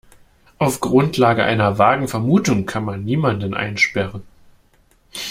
[0.57, 4.23] Auf Grundlage einer vagen Vermutung kann man niemanden einsperren.